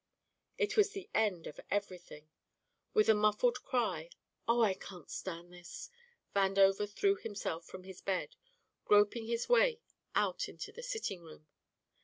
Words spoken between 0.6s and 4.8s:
was the end of everything! With a muffled cry, "Oh, I